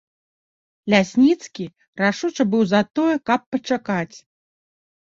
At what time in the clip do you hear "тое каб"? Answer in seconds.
2.99-3.41